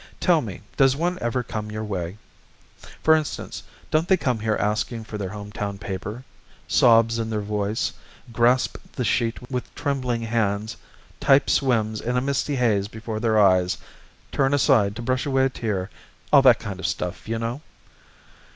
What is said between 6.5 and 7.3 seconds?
sobs in